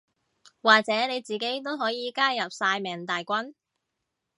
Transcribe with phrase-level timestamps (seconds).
[0.63, 3.53] 或者你自己都可以加入曬命大軍